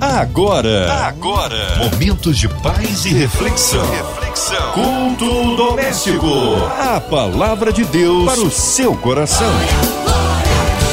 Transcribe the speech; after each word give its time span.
Agora, 0.00 0.92
agora, 1.08 1.76
momentos 1.76 2.38
de 2.38 2.46
paz 2.48 3.04
e 3.04 3.08
reflexão. 3.08 3.84
reflexão. 3.90 4.72
Culto 4.72 5.56
doméstico. 5.56 6.26
A 6.78 7.00
palavra 7.00 7.72
de 7.72 7.84
Deus 7.84 8.24
para 8.24 8.40
o 8.40 8.48
seu 8.48 8.94
coração. 8.94 9.50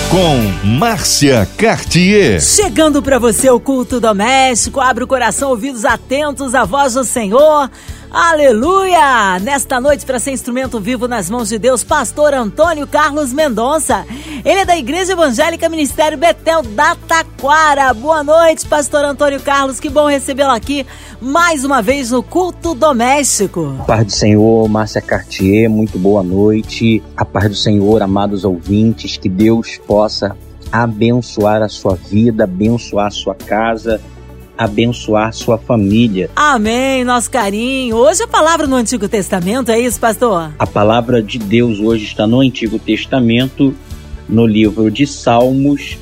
Com 0.10 0.68
Márcia 0.68 1.48
Cartier. 1.56 2.42
Chegando 2.42 3.04
para 3.04 3.20
você 3.20 3.48
o 3.48 3.60
culto 3.60 4.00
doméstico, 4.00 4.82
abre 4.82 5.04
o 5.04 5.08
coração, 5.08 5.52
ouvidos 5.52 5.86
atentos 5.86 6.56
à 6.56 6.66
voz 6.66 6.96
do 6.96 7.04
Senhor. 7.04 7.70
Aleluia! 8.12 9.40
Nesta 9.42 9.82
noite, 9.82 10.06
para 10.06 10.20
ser 10.20 10.32
instrumento 10.32 10.80
vivo 10.80 11.08
nas 11.08 11.30
mãos 11.30 11.50
de 11.50 11.60
Deus, 11.60 11.84
pastor 11.84 12.34
Antônio 12.34 12.88
Carlos 12.88 13.34
Mendonça. 13.34 14.06
Ele 14.46 14.60
é 14.60 14.66
da 14.66 14.78
Igreja 14.78 15.14
Evangélica 15.14 15.68
Ministério 15.68 16.18
Betel 16.18 16.62
da 16.62 16.96
Taquara. 16.96 17.94
Boa 17.94 18.24
noite, 18.24 18.66
pastor 18.68 19.04
Antônio 19.04 19.40
Carlos. 19.42 19.80
Que 19.80 19.90
bom 19.90 20.08
recebê-lo 20.08 20.52
aqui 20.52 20.86
mais 21.20 21.66
uma 21.66 21.82
vez 21.82 22.12
no 22.12 22.22
culto 22.22 22.74
doméstico. 22.76 23.76
A 23.80 23.84
paz 23.84 24.06
do 24.06 24.12
Senhor, 24.12 24.70
Márcia 24.70 25.02
Cartier, 25.02 25.70
muito 25.70 25.98
boa 25.98 26.24
noite. 26.24 27.04
A 27.18 27.26
paz 27.26 27.50
do 27.50 27.56
Senhor, 27.56 28.02
amados 28.02 28.46
ouvintes, 28.46 29.18
que 29.18 29.28
Deus 29.28 29.78
possa 29.86 30.38
abençoar 30.72 31.62
a 31.62 31.70
sua 31.70 31.96
vida, 31.96 32.44
abençoar 32.44 33.08
a 33.08 33.12
sua 33.12 33.36
casa 33.36 34.00
abençoar 34.58 35.34
sua 35.34 35.58
família. 35.58 36.30
Amém, 36.36 37.04
nosso 37.04 37.30
carinho. 37.30 37.96
Hoje 37.96 38.24
a 38.24 38.28
palavra 38.28 38.68
no 38.68 38.76
Antigo 38.76 39.08
Testamento, 39.08 39.72
é 39.72 39.80
isso, 39.80 40.00
pastor? 40.00 40.52
A 40.58 40.68
palavra 40.68 41.22
de 41.22 41.38
Deus 41.38 41.80
hoje 41.80 42.06
está 42.06 42.26
no 42.26 42.40
Antigo 42.40 42.80
Testamento, 42.80 43.76
no 44.28 44.46
livro 44.46 44.90
de 44.90 45.06
Salmos 45.06 45.98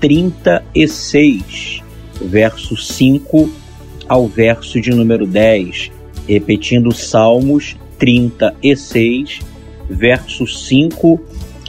36, 0.00 1.82
verso 2.20 2.76
5 2.76 3.50
ao 4.08 4.26
verso 4.26 4.80
de 4.80 4.90
número 4.90 5.26
10. 5.26 5.90
Repetindo 6.28 6.92
Salmos 6.92 7.76
36, 7.98 9.40
verso 9.88 10.46
5 10.46 11.20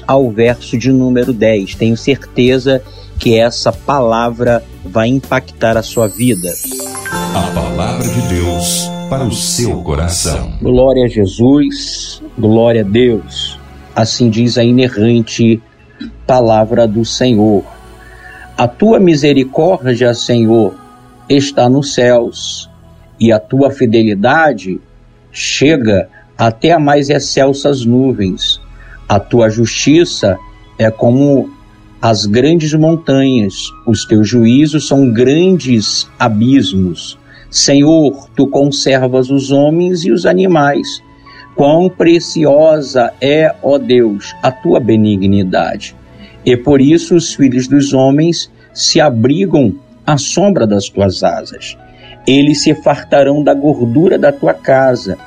ao 0.08 0.30
verso 0.30 0.78
de 0.78 0.92
número 0.92 1.34
10. 1.34 1.76
Tenho 1.76 1.98
certeza 1.98 2.82
que 2.82 2.96
essa 3.38 3.72
palavra 3.72 4.64
vai 4.84 5.08
impactar 5.08 5.78
a 5.78 5.84
sua 5.84 6.08
vida. 6.08 6.54
A 7.34 7.52
palavra 7.54 8.08
de 8.08 8.22
Deus 8.28 8.90
para 9.10 9.24
o 9.24 9.32
seu 9.32 9.82
coração. 9.82 10.54
Glória 10.62 11.06
a 11.06 11.08
Jesus, 11.08 12.22
glória 12.38 12.82
a 12.82 12.84
Deus. 12.84 13.60
Assim 13.96 14.30
diz 14.30 14.58
a 14.58 14.64
inerrante 14.64 15.62
palavra 16.26 16.88
do 16.88 17.06
Senhor. 17.06 17.64
A 18.58 18.68
tua 18.68 19.00
misericórdia, 19.00 20.14
Senhor, 20.14 20.76
está 21.30 21.70
nos 21.70 21.94
céus, 21.94 22.70
e 23.20 23.32
a 23.32 23.40
tua 23.40 23.72
fidelidade 23.72 24.80
chega 25.32 26.10
até 26.38 26.72
a 26.72 26.80
mais 26.80 27.10
excelsas 27.10 27.86
nuvens. 27.86 28.62
A 29.08 29.20
tua 29.20 29.50
justiça 29.50 30.38
é 30.78 30.90
como 30.90 31.50
as 32.08 32.28
grandes 32.28 32.72
montanhas, 32.76 33.56
os 33.84 34.06
teus 34.06 34.30
juízos 34.30 34.88
são 34.88 35.12
grandes 35.12 36.08
abismos. 36.20 37.18
Senhor, 37.50 38.30
tu 38.36 38.46
conservas 38.46 39.32
os 39.32 39.52
homens 39.52 40.06
e 40.06 40.12
os 40.12 40.28
animais. 40.28 40.88
Quão 41.56 41.90
preciosa 41.90 43.12
é, 43.20 43.52
ó 43.64 43.80
Deus, 43.80 44.36
a 44.44 44.52
tua 44.52 44.80
benignidade. 44.80 45.96
E 46.46 46.56
por 46.56 46.80
isso 46.80 47.16
os 47.16 47.34
filhos 47.34 47.68
dos 47.68 47.92
homens 47.92 48.52
se 48.72 49.02
abrigam 49.02 49.74
à 50.06 50.16
sombra 50.16 50.68
das 50.68 50.88
tuas 50.88 51.24
asas. 51.24 51.76
Eles 52.28 52.62
se 52.62 52.76
fartarão 52.76 53.44
da 53.44 53.56
gordura 53.56 54.20
da 54.20 54.32
tua 54.32 54.54
casa 54.54 55.18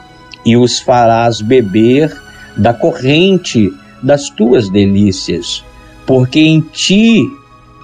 e 0.46 0.56
os 0.56 0.78
farás 0.78 1.40
beber 1.40 2.16
da 2.56 2.72
corrente 2.72 3.68
das 4.00 4.30
tuas 4.30 4.70
delícias 4.70 5.66
porque 6.08 6.40
em 6.40 6.62
ti 6.62 7.30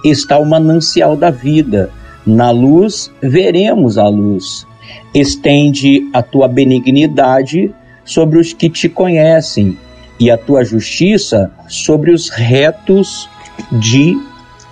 está 0.03 0.39
o 0.39 0.45
manancial 0.45 1.15
da 1.15 1.29
vida. 1.29 1.91
Na 2.25 2.49
luz 2.49 3.11
veremos 3.21 3.99
a 3.99 4.07
luz. 4.07 4.65
Estende 5.13 6.09
a 6.11 6.23
tua 6.23 6.47
benignidade 6.47 7.71
sobre 8.03 8.39
os 8.39 8.51
que 8.51 8.67
te 8.67 8.89
conhecem 8.89 9.77
e 10.19 10.31
a 10.31 10.37
tua 10.39 10.65
justiça 10.65 11.51
sobre 11.67 12.11
os 12.11 12.29
retos 12.29 13.29
de 13.73 14.17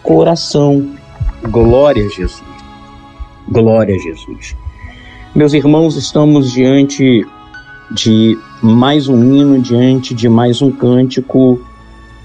coração. 0.02 0.90
Glória 1.44 2.08
a 2.08 2.10
Jesus. 2.10 2.44
Glória 3.48 3.96
a 3.96 4.00
Jesus. 4.00 4.56
Meus 5.36 5.54
irmãos, 5.54 5.96
estamos 5.96 6.52
diante 6.52 7.24
de 7.92 8.36
mais 8.64 9.08
um 9.08 9.32
hino, 9.32 9.62
diante 9.62 10.16
de 10.16 10.28
mais 10.28 10.60
um 10.60 10.72
cântico 10.72 11.62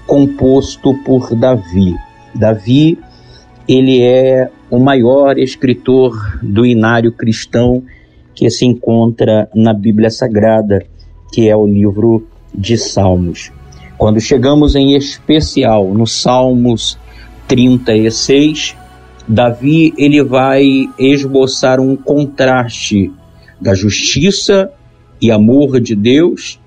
composto 0.09 0.95
por 1.05 1.35
Davi. 1.35 1.93
Davi, 2.33 2.97
ele 3.67 4.01
é 4.01 4.49
o 4.67 4.79
maior 4.79 5.37
escritor 5.37 6.39
do 6.41 6.65
inário 6.65 7.11
cristão 7.11 7.83
que 8.33 8.49
se 8.49 8.65
encontra 8.65 9.47
na 9.53 9.71
Bíblia 9.71 10.09
Sagrada, 10.09 10.83
que 11.31 11.47
é 11.47 11.55
o 11.55 11.67
livro 11.67 12.27
de 12.51 12.75
Salmos. 12.75 13.51
Quando 13.99 14.19
chegamos 14.19 14.75
em 14.75 14.95
especial 14.95 15.93
no 15.93 16.07
Salmos 16.07 16.97
36, 17.47 18.75
Davi 19.27 19.93
ele 19.95 20.23
vai 20.23 20.89
esboçar 20.97 21.79
um 21.79 21.95
contraste 21.95 23.11
da 23.61 23.75
justiça 23.75 24.71
e 25.21 25.29
amor 25.29 25.79
de 25.79 25.95
Deus 25.95 26.59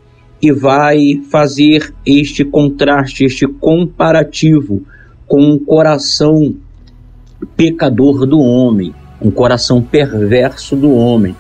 e 0.43 0.51
vai 0.51 1.23
fazer 1.31 1.95
este 2.05 2.45
contraste, 2.45 3.25
este 3.25 3.47
comparativo 3.47 4.83
com 5.27 5.41
um 5.41 5.59
coração 5.59 6.55
pecador 7.57 8.27
do 8.27 8.41
homem, 8.41 8.93
um 9.21 9.31
coração 9.31 9.81
perverso 9.81 10.75
do 10.75 10.93
homem. 10.93 11.37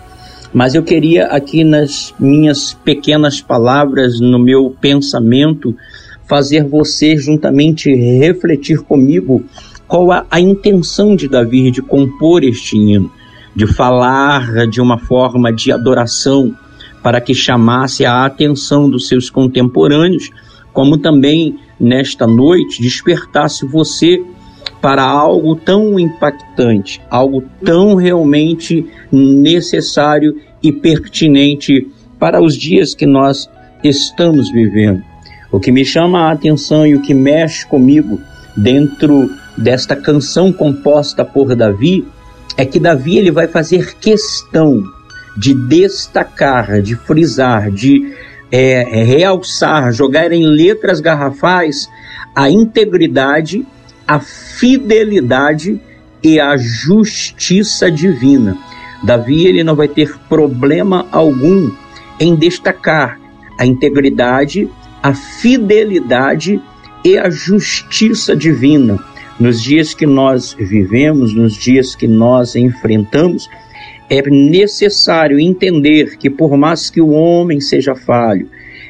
Mas 0.55 0.75
eu 0.75 0.83
queria 0.83 1.27
aqui 1.27 1.65
nas 1.65 2.15
minhas 2.19 2.75
pequenas 2.75 3.41
palavras, 3.41 4.21
no 4.21 4.39
meu 4.39 4.75
pensamento, 4.81 5.75
fazer 6.29 6.65
você 6.65 7.17
juntamente 7.17 7.93
refletir 7.93 8.79
comigo 8.83 9.45
qual 9.89 10.13
a, 10.13 10.27
a 10.31 10.41
intenção 10.41 11.17
de 11.17 11.27
Davi 11.27 11.71
de 11.71 11.83
compor 11.83 12.45
este 12.45 12.77
hino, 12.77 13.11
de 13.55 13.67
falar 13.67 14.67
de 14.69 14.81
uma 14.81 14.99
forma 14.99 15.53
de 15.53 15.73
adoração, 15.73 16.55
para 17.03 17.21
que 17.21 17.35
chamasse 17.35 18.05
a 18.05 18.25
atenção 18.25 18.89
dos 18.89 19.09
seus 19.09 19.29
contemporâneos, 19.29 20.31
como 20.73 20.97
também 20.97 21.59
nesta 21.79 22.27
noite 22.27 22.81
despertasse 22.81 23.67
você 23.67 24.23
para 24.81 25.05
algo 25.05 25.55
tão 25.55 25.99
impactante, 25.99 27.01
algo 27.11 27.43
tão 27.65 27.95
realmente 27.95 28.87
necessário 29.11 30.37
e 30.63 30.73
pertinente 30.73 31.89
para 32.19 32.43
os 32.43 32.57
dias 32.57 32.95
que 32.95 33.07
nós 33.07 33.49
estamos 33.83 34.51
vivendo. 34.51 35.03
O 35.51 35.61
que 35.61 35.71
me 35.71 35.85
chama 35.85 36.23
a 36.23 36.33
atenção 36.33 36.87
e 36.87 36.95
o 36.95 37.03
que 37.03 37.13
mexe 37.13 37.67
comigo 37.67 38.21
dentro 38.57 39.31
desta 39.57 39.95
canção 39.95 40.53
composta 40.53 41.25
por 41.25 41.55
Davi 41.55 42.07
é 42.57 42.65
que 42.65 42.81
Davi 42.81 43.19
ele 43.19 43.31
vai 43.31 43.47
fazer 43.47 43.97
questão 43.99 44.83
de 45.37 45.55
destacar, 45.55 46.81
de 46.83 46.95
frisar, 46.97 47.71
de 47.71 48.13
é, 48.51 49.01
é, 49.01 49.05
realçar, 49.05 49.93
jogar 49.93 50.33
em 50.33 50.45
letras 50.45 51.01
garrafais 51.01 51.89
a 52.35 52.51
integridade, 52.51 53.67
a 54.07 54.21
fidelidade 54.21 55.81
e 56.23 56.39
a 56.39 56.57
justiça 56.57 57.91
divina. 57.91 58.57
Davi 59.03 59.47
ele 59.47 59.65
não 59.65 59.75
vai 59.75 59.89
ter 59.89 60.17
problema 60.29 61.07
algum 61.11 61.71
em 62.21 62.37
destacar 62.37 63.19
a 63.59 63.67
integridade, 63.67 64.69
a 65.03 65.15
fidelidade 65.15 66.61
e 67.05 67.19
a 67.19 67.29
justiça 67.31 68.37
divina. 68.37 68.99
Nos 69.41 69.61
dias 69.61 69.95
que 69.95 70.07
nós 70.07 70.55
vivemos, 70.59 71.35
nos 71.35 71.55
dias 71.55 71.95
que 71.95 72.07
nós 72.07 72.55
enfrentamos, 72.55 73.49
é 74.19 74.31
necessário 74.31 75.41
entender 75.41 76.19
que, 76.19 76.29
por 76.29 76.55
mais 76.55 76.91
que 76.91 77.01
o 77.01 77.09
homem 77.09 77.63
seja 77.63 77.95
falho, 77.95 78.47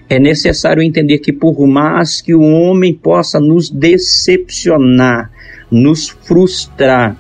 é 0.08 0.18
necessário 0.18 0.82
entender 0.82 1.18
que, 1.18 1.32
por 1.32 1.64
mais 1.64 2.20
que 2.20 2.34
o 2.34 2.40
homem 2.40 2.92
possa 2.92 3.38
nos 3.38 3.70
decepcionar, 3.70 5.30
nos 5.70 6.08
frustrar, 6.08 7.16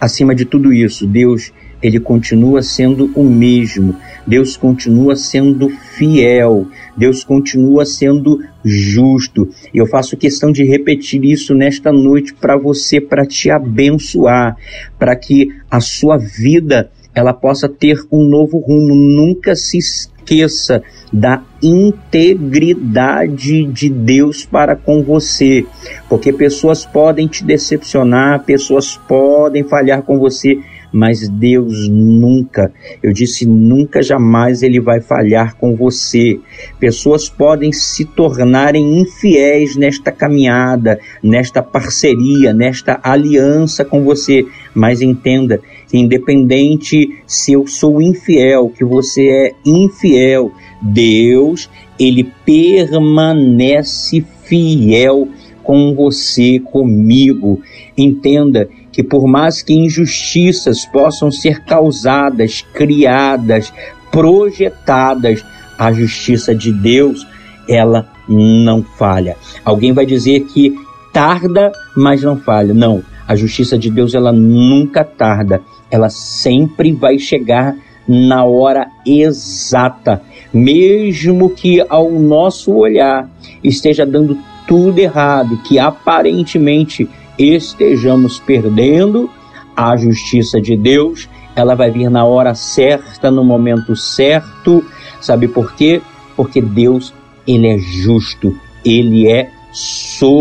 acima 0.00 0.34
de 0.34 0.44
tudo 0.44 0.72
isso, 0.72 1.06
Deus 1.06 1.52
ele 1.80 2.00
continua 2.00 2.60
sendo 2.60 3.12
o 3.14 3.22
mesmo. 3.22 3.94
Deus 4.26 4.56
continua 4.56 5.14
sendo 5.14 5.68
fiel. 5.68 6.66
Deus 6.96 7.22
continua 7.22 7.84
sendo 7.84 8.42
justo. 8.64 9.48
E 9.72 9.78
eu 9.78 9.86
faço 9.86 10.16
questão 10.16 10.50
de 10.50 10.64
repetir 10.64 11.22
isso 11.24 11.54
nesta 11.54 11.92
noite 11.92 12.34
para 12.34 12.56
você, 12.56 13.00
para 13.00 13.26
te 13.26 13.50
abençoar, 13.50 14.56
para 14.98 15.14
que 15.14 15.50
a 15.70 15.78
sua 15.78 16.16
vida 16.16 16.90
ela 17.14 17.32
possa 17.32 17.68
ter 17.68 17.96
um 18.10 18.28
novo 18.28 18.58
rumo. 18.58 18.94
Nunca 18.94 19.54
se 19.54 19.78
esqueça 19.78 20.82
da 21.12 21.42
integridade 21.62 23.64
de 23.64 23.88
Deus 23.88 24.44
para 24.44 24.74
com 24.74 25.02
você, 25.02 25.64
porque 26.08 26.32
pessoas 26.32 26.84
podem 26.84 27.28
te 27.28 27.44
decepcionar, 27.44 28.44
pessoas 28.44 28.96
podem 28.96 29.62
falhar 29.62 30.02
com 30.02 30.18
você, 30.18 30.58
mas 30.94 31.28
Deus 31.28 31.88
nunca, 31.88 32.72
eu 33.02 33.12
disse 33.12 33.44
nunca, 33.44 34.00
jamais 34.00 34.62
Ele 34.62 34.80
vai 34.80 35.00
falhar 35.00 35.56
com 35.56 35.74
você. 35.74 36.38
Pessoas 36.78 37.28
podem 37.28 37.72
se 37.72 38.04
tornarem 38.04 39.00
infiéis 39.00 39.74
nesta 39.74 40.12
caminhada, 40.12 41.00
nesta 41.20 41.60
parceria, 41.60 42.52
nesta 42.52 43.00
aliança 43.02 43.84
com 43.84 44.04
você, 44.04 44.46
mas 44.72 45.02
entenda 45.02 45.60
independente 45.98 47.22
se 47.26 47.52
eu 47.52 47.66
sou 47.66 48.00
infiel, 48.00 48.70
que 48.70 48.84
você 48.84 49.28
é 49.28 49.52
infiel, 49.64 50.52
Deus, 50.80 51.70
Ele 51.98 52.24
permanece 52.44 54.24
fiel 54.44 55.28
com 55.62 55.94
você, 55.94 56.58
comigo. 56.58 57.60
Entenda 57.96 58.68
que 58.92 59.02
por 59.02 59.26
mais 59.26 59.62
que 59.62 59.72
injustiças 59.72 60.84
possam 60.84 61.30
ser 61.30 61.64
causadas, 61.64 62.62
criadas, 62.74 63.72
projetadas, 64.12 65.44
a 65.76 65.92
justiça 65.92 66.54
de 66.54 66.72
Deus, 66.72 67.26
ela 67.68 68.08
não 68.28 68.82
falha. 68.82 69.36
Alguém 69.64 69.92
vai 69.92 70.06
dizer 70.06 70.40
que 70.44 70.74
tarda, 71.12 71.72
mas 71.96 72.22
não 72.22 72.36
falha. 72.36 72.72
Não, 72.72 73.02
a 73.26 73.34
justiça 73.34 73.78
de 73.78 73.90
Deus 73.90 74.14
ela 74.14 74.32
nunca 74.32 75.02
tarda. 75.02 75.60
Ela 75.90 76.08
sempre 76.10 76.92
vai 76.92 77.18
chegar 77.18 77.76
na 78.06 78.44
hora 78.44 78.88
exata, 79.06 80.22
mesmo 80.52 81.48
que 81.50 81.84
ao 81.88 82.10
nosso 82.10 82.72
olhar 82.74 83.30
esteja 83.62 84.04
dando 84.04 84.38
tudo 84.66 84.98
errado, 84.98 85.58
que 85.62 85.78
aparentemente 85.78 87.08
estejamos 87.38 88.38
perdendo, 88.38 89.30
a 89.76 89.96
justiça 89.96 90.60
de 90.60 90.76
Deus, 90.76 91.28
ela 91.56 91.74
vai 91.74 91.90
vir 91.90 92.08
na 92.10 92.24
hora 92.24 92.54
certa, 92.54 93.28
no 93.30 93.44
momento 93.44 93.96
certo. 93.96 94.84
Sabe 95.20 95.48
por 95.48 95.74
quê? 95.74 96.00
Porque 96.36 96.60
Deus, 96.60 97.12
ele 97.46 97.68
é 97.68 97.78
justo, 97.78 98.56
ele 98.84 99.28
é 99.28 99.50
soberano. 99.72 100.40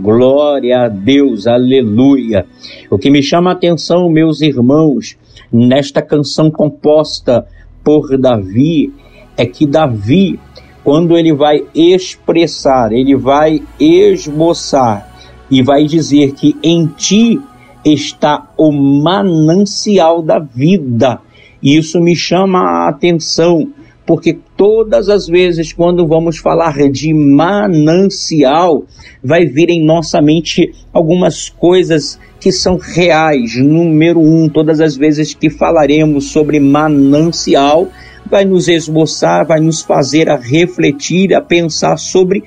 Glória 0.00 0.84
a 0.84 0.88
Deus, 0.88 1.46
aleluia. 1.46 2.46
O 2.90 2.98
que 2.98 3.10
me 3.10 3.22
chama 3.22 3.50
a 3.50 3.52
atenção, 3.52 4.08
meus 4.08 4.40
irmãos, 4.40 5.16
nesta 5.52 6.00
canção 6.00 6.50
composta 6.50 7.46
por 7.84 8.16
Davi, 8.16 8.92
é 9.36 9.46
que 9.46 9.66
Davi 9.66 10.38
quando 10.82 11.16
ele 11.16 11.32
vai 11.32 11.62
expressar, 11.74 12.92
ele 12.92 13.14
vai 13.14 13.62
esboçar 13.78 15.08
e 15.50 15.62
vai 15.62 15.84
dizer 15.84 16.32
que 16.32 16.56
em 16.62 16.86
ti 16.86 17.40
está 17.84 18.50
o 18.56 18.72
manancial 18.72 20.22
da 20.22 20.38
vida. 20.38 21.20
Isso 21.62 22.00
me 22.00 22.16
chama 22.16 22.60
a 22.60 22.88
atenção, 22.88 23.68
porque 24.06 24.38
todas 24.60 25.08
as 25.08 25.26
vezes 25.26 25.72
quando 25.72 26.06
vamos 26.06 26.36
falar 26.36 26.76
de 26.90 27.14
manancial, 27.14 28.84
vai 29.24 29.46
vir 29.46 29.70
em 29.70 29.82
nossa 29.82 30.20
mente 30.20 30.74
algumas 30.92 31.48
coisas 31.48 32.20
que 32.38 32.52
são 32.52 32.76
reais. 32.76 33.56
Número 33.56 34.20
um, 34.20 34.50
todas 34.50 34.78
as 34.82 34.94
vezes 34.94 35.32
que 35.32 35.48
falaremos 35.48 36.30
sobre 36.30 36.60
manancial, 36.60 37.88
vai 38.30 38.44
nos 38.44 38.68
esboçar, 38.68 39.46
vai 39.46 39.60
nos 39.60 39.80
fazer 39.80 40.28
a 40.28 40.36
refletir, 40.36 41.32
a 41.34 41.40
pensar 41.40 41.96
sobre 41.96 42.44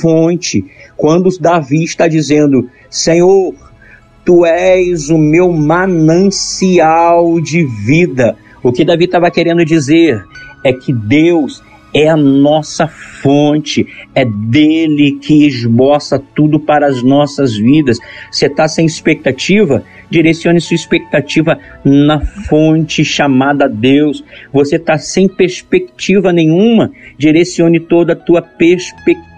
fonte. 0.00 0.64
Quando 0.96 1.30
Davi 1.38 1.84
está 1.84 2.08
dizendo: 2.08 2.68
Senhor, 2.90 3.54
tu 4.24 4.44
és 4.44 5.10
o 5.10 5.16
meu 5.16 5.52
manancial 5.52 7.40
de 7.40 7.64
vida. 7.86 8.36
O 8.64 8.72
que 8.72 8.84
Davi 8.84 9.04
estava 9.04 9.30
querendo 9.30 9.64
dizer 9.64 10.24
é 10.64 10.72
que 10.72 10.92
Deus 10.92 11.62
é 11.94 12.08
a 12.08 12.16
nossa 12.16 12.86
fonte, 12.88 13.86
é 14.14 14.24
dele 14.24 15.18
que 15.20 15.46
esboça 15.46 16.18
tudo 16.34 16.58
para 16.58 16.86
as 16.86 17.02
nossas 17.02 17.54
vidas. 17.54 17.98
Você 18.30 18.46
está 18.46 18.66
sem 18.66 18.86
expectativa? 18.86 19.84
Direcione 20.10 20.60
sua 20.60 20.74
expectativa 20.74 21.58
na 21.84 22.20
fonte 22.20 23.04
chamada 23.04 23.68
Deus. 23.68 24.24
Você 24.52 24.76
está 24.76 24.96
sem 24.96 25.28
perspectiva 25.28 26.32
nenhuma? 26.32 26.90
Direcione 27.18 27.78
toda 27.78 28.14
a 28.14 28.16
tua 28.16 28.40
perspectiva 28.40 29.31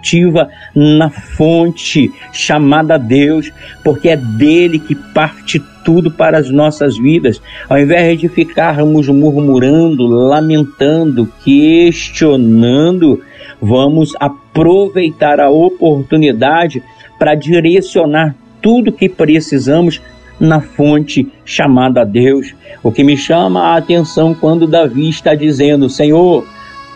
na 0.74 1.10
fonte 1.10 2.12
chamada 2.32 2.98
Deus, 2.98 3.50
porque 3.82 4.08
é 4.10 4.16
dele 4.16 4.78
que 4.78 4.94
parte 4.94 5.62
tudo 5.84 6.10
para 6.10 6.38
as 6.38 6.50
nossas 6.50 6.96
vidas, 6.96 7.40
ao 7.68 7.78
invés 7.78 8.18
de 8.18 8.28
ficarmos 8.28 9.08
murmurando, 9.08 10.06
lamentando, 10.06 11.30
questionando, 11.44 13.20
vamos 13.60 14.12
aproveitar 14.18 15.40
a 15.40 15.50
oportunidade 15.50 16.82
para 17.18 17.34
direcionar 17.34 18.34
tudo 18.62 18.92
que 18.92 19.08
precisamos 19.08 20.00
na 20.40 20.60
fonte 20.60 21.30
chamada 21.44 22.04
Deus. 22.04 22.54
O 22.82 22.90
que 22.90 23.04
me 23.04 23.16
chama 23.16 23.60
a 23.60 23.76
atenção 23.76 24.34
quando 24.34 24.66
Davi 24.66 25.08
está 25.08 25.34
dizendo: 25.34 25.88
Senhor, 25.88 26.46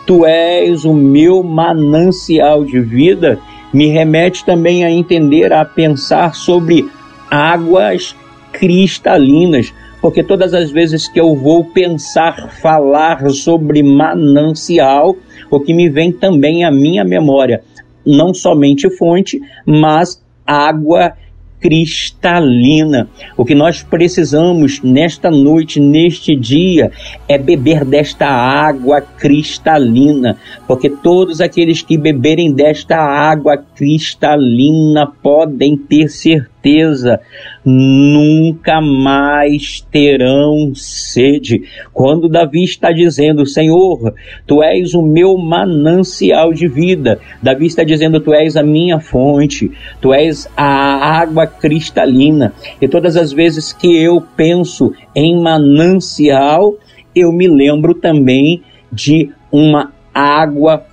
tu 0.08 0.24
és 0.24 0.86
o 0.86 0.94
meu 0.94 1.42
manancial 1.42 2.64
de 2.64 2.80
vida, 2.80 3.38
me 3.74 3.88
remete 3.88 4.42
também 4.42 4.82
a 4.82 4.90
entender, 4.90 5.52
a 5.52 5.66
pensar 5.66 6.34
sobre 6.34 6.88
águas 7.30 8.16
cristalinas, 8.50 9.74
porque 10.00 10.24
todas 10.24 10.54
as 10.54 10.70
vezes 10.70 11.06
que 11.08 11.20
eu 11.20 11.36
vou 11.36 11.62
pensar, 11.62 12.50
falar 12.62 13.28
sobre 13.28 13.82
manancial, 13.82 15.14
o 15.50 15.60
que 15.60 15.74
me 15.74 15.90
vem 15.90 16.10
também 16.10 16.64
à 16.64 16.70
minha 16.70 17.04
memória, 17.04 17.62
não 18.06 18.32
somente 18.32 18.88
fonte, 18.96 19.38
mas 19.66 20.24
água 20.46 21.12
cristalina. 21.60 23.08
O 23.36 23.44
que 23.44 23.54
nós 23.54 23.82
precisamos 23.82 24.80
nesta 24.82 25.30
noite, 25.30 25.80
neste 25.80 26.34
dia, 26.34 26.90
é 27.28 27.38
beber 27.38 27.84
desta 27.84 28.26
água 28.26 29.00
cristalina, 29.00 30.36
porque 30.66 30.88
todos 30.88 31.40
aqueles 31.40 31.82
que 31.82 31.98
beberem 31.98 32.52
desta 32.52 32.96
água 32.96 33.56
cristalina 33.78 35.06
podem 35.22 35.76
ter 35.76 36.08
certeza 36.08 37.20
nunca 37.64 38.80
mais 38.80 39.86
terão 39.88 40.72
sede. 40.74 41.62
Quando 41.92 42.28
Davi 42.28 42.64
está 42.64 42.90
dizendo, 42.90 43.46
Senhor, 43.46 44.12
tu 44.44 44.64
és 44.64 44.94
o 44.94 45.02
meu 45.02 45.38
manancial 45.38 46.52
de 46.52 46.66
vida, 46.66 47.20
Davi 47.40 47.66
está 47.66 47.84
dizendo, 47.84 48.18
tu 48.18 48.34
és 48.34 48.56
a 48.56 48.64
minha 48.64 48.98
fonte, 48.98 49.70
tu 50.00 50.12
és 50.12 50.50
a 50.56 51.20
água 51.20 51.46
cristalina. 51.46 52.52
E 52.82 52.88
todas 52.88 53.16
as 53.16 53.32
vezes 53.32 53.72
que 53.72 53.96
eu 53.96 54.20
penso 54.36 54.92
em 55.14 55.40
manancial, 55.40 56.74
eu 57.14 57.30
me 57.30 57.46
lembro 57.46 57.94
também 57.94 58.60
de 58.92 59.30
uma 59.52 59.92
água 60.12 60.84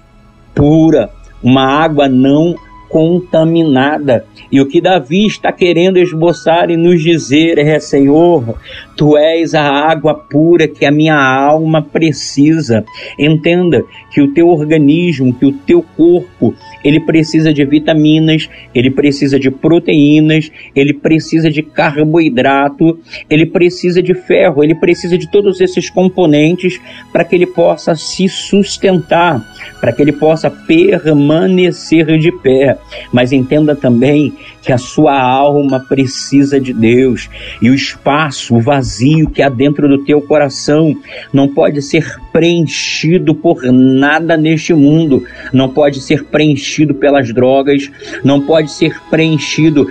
pura, 0.54 1.10
uma 1.42 1.66
água 1.66 2.08
não 2.08 2.56
contaminada. 2.90 4.26
E 4.52 4.62
o 4.62 4.68
que 4.68 4.80
Davi 4.80 5.26
está 5.26 5.52
querendo 5.52 5.98
esboçar 5.98 6.70
e 6.70 6.78
nos 6.78 7.02
dizer 7.02 7.58
é: 7.58 7.80
Senhor, 7.80 8.58
tu 8.96 9.18
és 9.18 9.54
a 9.54 9.64
água 9.64 10.14
pura 10.14 10.68
que 10.68 10.86
a 10.86 10.92
minha 10.92 11.16
alma 11.16 11.82
precisa. 11.82 12.86
Entenda 13.20 13.84
que 14.12 14.22
o 14.22 14.34
teu 14.34 14.48
organismo, 14.48 15.34
que 15.34 15.46
o 15.46 15.52
teu 15.52 15.84
corpo, 15.96 16.54
ele 16.84 17.00
precisa 17.00 17.54
de 17.54 17.66
vitaminas, 17.66 18.50
ele 18.74 18.92
precisa 18.92 19.40
de 19.40 19.50
proteínas, 19.50 20.52
ele 20.76 20.94
precisa 20.94 21.50
de 21.50 21.64
carboidrato, 21.64 23.00
ele 23.30 23.46
precisa 23.46 24.02
de 24.02 24.14
ferro, 24.14 24.64
ele 24.64 24.76
precisa 24.76 25.18
de 25.18 25.30
todos 25.30 25.60
esses 25.60 25.90
componentes 25.90 26.80
para 27.12 27.24
que 27.24 27.36
ele 27.36 27.48
possa 27.48 27.96
se 27.96 28.30
sustentar. 28.30 29.44
Para 29.80 29.92
que 29.92 30.02
ele 30.02 30.12
possa 30.12 30.50
permanecer 30.50 32.18
de 32.18 32.32
pé. 32.32 32.78
Mas 33.12 33.32
entenda 33.32 33.76
também 33.76 34.34
que 34.62 34.72
a 34.72 34.78
sua 34.78 35.20
alma 35.20 35.80
precisa 35.80 36.60
de 36.60 36.74
Deus 36.74 37.30
e 37.62 37.70
o 37.70 37.76
espaço, 37.76 38.56
o 38.56 38.62
vazio 38.62 39.30
que 39.30 39.42
há 39.42 39.50
dentro 39.50 39.88
do 39.88 40.04
teu 40.04 40.22
coração 40.22 40.96
não 41.32 41.48
pode 41.48 41.82
ser 41.82 42.16
preenchido 42.32 43.36
por 43.36 43.64
nada 43.72 44.36
neste 44.36 44.74
mundo, 44.74 45.24
não 45.54 45.70
pode 45.70 46.02
ser 46.02 46.24
preenchido 46.26 46.96
pelas 46.96 47.32
drogas, 47.34 47.92
não 48.24 48.42
pode 48.42 48.72
ser 48.72 49.00
preenchido 49.10 49.88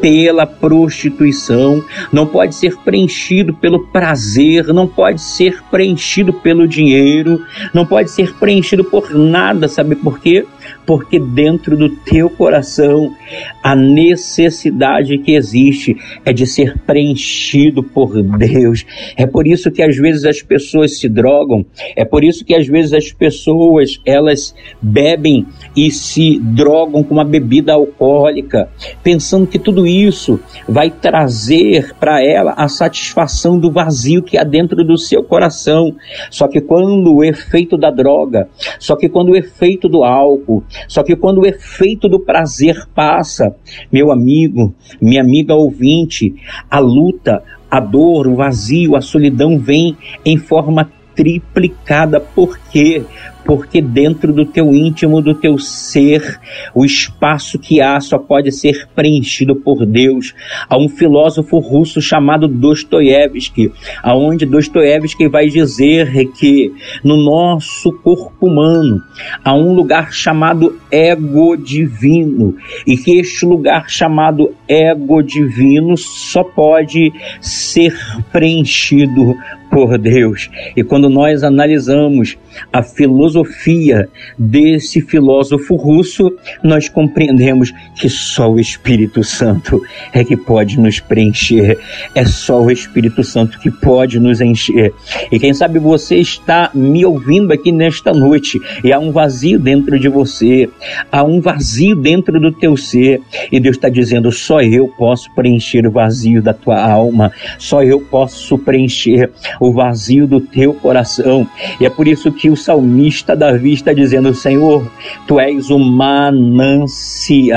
pela 0.00 0.46
prostituição, 0.46 1.84
não 2.12 2.26
pode 2.26 2.54
ser 2.54 2.76
preenchido 2.78 3.52
pelo 3.54 3.86
prazer, 3.86 4.66
não 4.68 4.86
pode 4.86 5.20
ser 5.20 5.62
preenchido 5.70 6.32
pelo 6.32 6.66
dinheiro, 6.66 7.44
não 7.72 7.84
pode 7.84 8.10
ser 8.10 8.34
preenchido 8.34 8.84
por 8.84 9.14
nada, 9.14 9.68
sabe 9.68 9.94
por 9.94 10.18
quê? 10.18 10.46
Porque 10.90 11.20
dentro 11.20 11.76
do 11.76 11.88
teu 11.88 12.28
coração 12.28 13.14
a 13.62 13.76
necessidade 13.76 15.18
que 15.18 15.36
existe 15.36 15.96
é 16.24 16.32
de 16.32 16.48
ser 16.48 16.78
preenchido 16.78 17.80
por 17.80 18.20
Deus. 18.20 18.84
É 19.16 19.24
por 19.24 19.46
isso 19.46 19.70
que 19.70 19.84
às 19.84 19.96
vezes 19.96 20.24
as 20.24 20.42
pessoas 20.42 20.98
se 20.98 21.08
drogam, 21.08 21.64
é 21.94 22.04
por 22.04 22.24
isso 22.24 22.44
que 22.44 22.56
às 22.56 22.66
vezes 22.66 22.92
as 22.92 23.12
pessoas 23.12 24.00
elas 24.04 24.52
bebem 24.82 25.46
e 25.76 25.92
se 25.92 26.40
drogam 26.40 27.04
com 27.04 27.14
uma 27.14 27.24
bebida 27.24 27.72
alcoólica, 27.72 28.68
pensando 29.00 29.46
que 29.46 29.60
tudo 29.60 29.86
isso 29.86 30.40
vai 30.68 30.90
trazer 30.90 31.94
para 32.00 32.20
ela 32.20 32.52
a 32.56 32.66
satisfação 32.66 33.60
do 33.60 33.70
vazio 33.70 34.24
que 34.24 34.36
há 34.36 34.42
dentro 34.42 34.84
do 34.84 34.98
seu 34.98 35.22
coração. 35.22 35.94
Só 36.32 36.48
que 36.48 36.60
quando 36.60 37.14
o 37.14 37.22
efeito 37.22 37.76
da 37.78 37.92
droga, 37.92 38.48
só 38.80 38.96
que 38.96 39.08
quando 39.08 39.28
o 39.28 39.36
efeito 39.36 39.88
do 39.88 40.02
álcool, 40.02 40.64
só 40.88 41.02
que 41.02 41.16
quando 41.16 41.38
o 41.38 41.46
efeito 41.46 42.08
do 42.08 42.20
prazer 42.20 42.86
passa, 42.94 43.54
meu 43.92 44.10
amigo, 44.10 44.74
minha 45.00 45.22
amiga 45.22 45.54
ouvinte, 45.54 46.34
a 46.70 46.78
luta, 46.78 47.42
a 47.70 47.80
dor, 47.80 48.26
o 48.26 48.36
vazio, 48.36 48.96
a 48.96 49.00
solidão 49.00 49.58
vem 49.58 49.96
em 50.24 50.36
forma 50.36 50.90
triplicada. 51.14 52.20
Por 52.20 52.58
quê? 52.70 53.04
Porque 53.44 53.80
dentro 53.80 54.32
do 54.32 54.44
teu 54.44 54.74
íntimo, 54.74 55.20
do 55.20 55.34
teu 55.34 55.58
ser, 55.58 56.38
o 56.74 56.84
espaço 56.84 57.58
que 57.58 57.80
há 57.80 58.00
só 58.00 58.18
pode 58.18 58.52
ser 58.52 58.88
preenchido 58.94 59.56
por 59.56 59.84
Deus. 59.84 60.34
Há 60.68 60.78
um 60.78 60.88
filósofo 60.88 61.58
russo 61.58 62.00
chamado 62.00 62.46
Dostoiévski, 62.46 63.72
aonde 64.02 64.46
Dostoiévski 64.46 65.28
vai 65.28 65.46
dizer 65.46 66.30
que 66.32 66.72
no 67.04 67.16
nosso 67.16 67.92
corpo 67.92 68.46
humano 68.46 69.00
há 69.44 69.54
um 69.54 69.74
lugar 69.74 70.12
chamado 70.12 70.78
ego 70.90 71.56
divino 71.56 72.56
e 72.86 72.96
que 72.96 73.18
este 73.18 73.44
lugar 73.46 73.88
chamado 73.88 74.54
ego 74.68 75.22
divino 75.22 75.96
só 75.96 76.42
pode 76.42 77.12
ser 77.40 77.96
preenchido 78.32 79.36
por 79.70 79.96
Deus. 79.96 80.50
E 80.76 80.82
quando 80.82 81.08
nós 81.08 81.44
analisamos 81.44 82.36
a 82.72 82.82
filosofia 82.82 84.08
desse 84.38 85.00
filósofo 85.00 85.76
russo, 85.76 86.34
nós 86.62 86.88
compreendemos 86.88 87.72
que 87.96 88.08
só 88.08 88.50
o 88.50 88.58
Espírito 88.58 89.22
Santo 89.22 89.80
é 90.12 90.24
que 90.24 90.36
pode 90.36 90.78
nos 90.78 90.98
preencher, 91.00 91.78
é 92.14 92.24
só 92.24 92.60
o 92.60 92.70
Espírito 92.70 93.22
Santo 93.22 93.60
que 93.60 93.70
pode 93.70 94.18
nos 94.18 94.40
encher. 94.40 94.92
E 95.30 95.38
quem 95.38 95.54
sabe 95.54 95.78
você 95.78 96.16
está 96.16 96.70
me 96.74 97.04
ouvindo 97.04 97.52
aqui 97.52 97.70
nesta 97.70 98.12
noite 98.12 98.60
e 98.82 98.92
há 98.92 98.98
um 98.98 99.12
vazio 99.12 99.58
dentro 99.58 99.98
de 99.98 100.08
você, 100.08 100.68
há 101.10 101.22
um 101.22 101.40
vazio 101.40 101.94
dentro 101.94 102.40
do 102.40 102.52
teu 102.52 102.76
ser, 102.76 103.20
e 103.52 103.60
Deus 103.60 103.76
está 103.76 103.88
dizendo: 103.88 104.32
só 104.32 104.60
eu 104.60 104.88
posso 104.88 105.32
preencher 105.34 105.86
o 105.86 105.90
vazio 105.90 106.42
da 106.42 106.52
tua 106.52 106.82
alma, 106.82 107.32
só 107.58 107.82
eu 107.82 108.00
posso 108.00 108.58
preencher 108.58 109.30
o 109.60 109.70
vazio 109.72 110.26
do 110.26 110.40
teu 110.40 110.74
coração. 110.74 111.46
E 111.78 111.86
é 111.86 111.90
por 111.90 112.08
isso 112.08 112.32
que 112.32 112.50
o 112.50 112.56
salmista 112.56 113.36
Davi 113.36 113.74
está 113.74 113.92
dizendo: 113.92 114.32
Senhor, 114.34 114.90
tu 115.26 115.38
és 115.38 115.68
o 115.70 115.78
manancial 115.78 117.52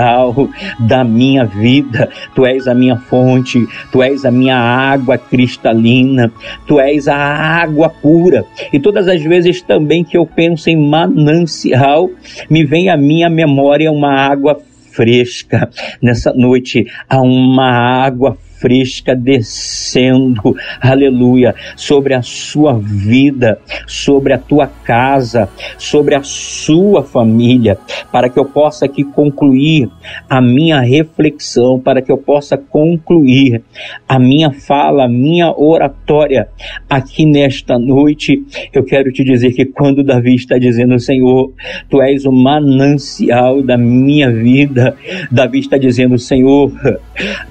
da 0.80 1.04
minha 1.04 1.46
vida, 1.46 2.10
tu 2.36 2.46
és 2.46 2.68
a 2.68 2.76
minha 2.76 2.98
fonte, 2.98 3.66
tu 3.92 4.04
és 4.04 4.26
a 4.26 4.32
minha 4.32 4.58
água 4.58 5.18
cristalina, 5.18 6.30
tu 6.68 6.80
és 6.80 7.08
a 7.08 7.16
água 7.16 7.90
pura. 7.90 8.46
E 8.72 8.80
todas 8.80 9.08
as 9.08 9.24
vezes 9.24 9.62
também 9.62 10.04
que 10.04 10.18
eu 10.18 10.26
penso 10.26 10.70
em 10.70 10.76
manancial, 10.76 12.10
me 12.50 12.66
vem 12.66 12.90
à 12.90 12.98
minha 12.98 13.30
memória 13.30 13.90
uma 13.92 14.12
água 14.14 14.60
fresca. 14.94 15.70
Nessa 16.02 16.34
noite 16.34 16.86
há 17.10 17.22
uma 17.22 17.72
água 17.72 18.38
fresca 18.64 19.14
descendo, 19.14 20.56
aleluia, 20.80 21.54
sobre 21.76 22.14
a 22.14 22.22
sua 22.22 22.80
vida, 22.80 23.60
sobre 23.86 24.32
a 24.32 24.38
tua 24.38 24.68
casa, 24.68 25.50
sobre 25.78 26.16
a 26.16 26.24
sua 26.24 27.04
família, 27.04 27.78
para 28.10 28.30
que 28.30 28.40
eu 28.40 28.46
possa 28.46 28.86
aqui 28.86 29.04
concluir 29.04 29.90
a 30.30 30.42
minha 30.42 30.80
reflexão, 30.80 31.78
para 31.78 32.02
que 32.02 32.10
eu 32.10 32.18
possa 32.18 32.58
concluir 32.58 33.62
a 34.08 34.18
minha 34.18 34.54
fala, 34.54 35.04
a 35.04 35.10
minha 35.10 35.52
oratória 35.52 36.48
aqui 36.90 37.26
nesta 37.26 37.78
noite. 37.78 38.42
Eu 38.72 38.86
quero 38.86 39.12
te 39.12 39.26
dizer 39.26 39.52
que 39.52 39.66
quando 39.66 40.06
Davi 40.06 40.36
está 40.36 40.58
dizendo, 40.58 40.98
Senhor, 41.00 41.52
tu 41.90 42.02
és 42.02 42.24
o 42.24 42.32
manancial 42.32 43.62
da 43.62 43.78
minha 43.78 44.32
vida, 44.32 44.96
Davi 45.30 45.60
está 45.60 45.78
dizendo, 45.78 46.18
Senhor, 46.18 46.72